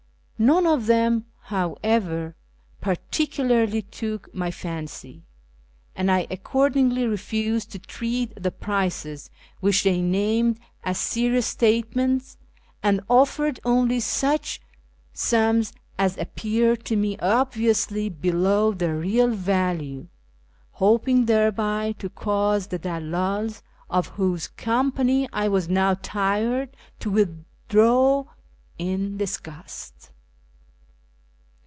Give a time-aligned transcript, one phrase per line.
[0.43, 2.35] None of them, however,
[2.79, 5.21] particularly took my fancy,
[5.95, 9.29] and I accordingly refused to treat the prices
[9.59, 12.37] which they named as serious statements,
[12.81, 14.59] and offered only such
[15.13, 20.07] sums as appeared to me obviously below their real value,
[20.71, 23.61] hoping thereby to cause the dalldls,
[23.91, 28.23] of whose company I was now tired, to withdraw
[28.79, 30.07] in disgust.